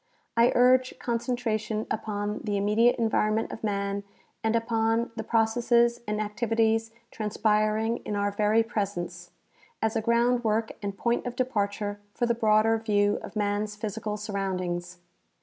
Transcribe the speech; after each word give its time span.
I 0.35 0.51
urge 0.55 0.95
concentration 0.97 1.85
upon 1.91 2.39
the 2.43 2.57
immediate 2.57 2.95
environment 2.95 3.51
of 3.51 3.63
man 3.63 4.03
and 4.43 4.55
upon 4.55 5.11
the 5.15 5.23
processes 5.23 6.01
and 6.07 6.19
activities 6.19 6.89
transpiring 7.11 7.97
in 7.97 8.15
our 8.15 8.31
very 8.31 8.63
presence, 8.63 9.29
as 9.79 9.95
a 9.95 10.01
groundwork 10.01 10.71
and 10.81 10.97
jDoint 10.97 11.27
of 11.27 11.35
departure 11.35 11.99
for 12.15 12.25
the 12.25 12.33
broader 12.33 12.79
view 12.79 13.19
of 13.21 13.35
man's 13.35 13.75
physical 13.75 14.17
surroundings. 14.17 14.97